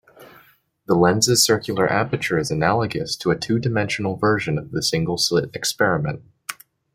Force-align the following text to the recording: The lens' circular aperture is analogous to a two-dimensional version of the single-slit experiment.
The 0.87 0.95
lens' 0.95 1.43
circular 1.45 1.87
aperture 1.87 2.39
is 2.39 2.49
analogous 2.49 3.15
to 3.17 3.29
a 3.29 3.37
two-dimensional 3.37 4.15
version 4.15 4.57
of 4.57 4.71
the 4.71 4.81
single-slit 4.81 5.51
experiment. 5.53 6.23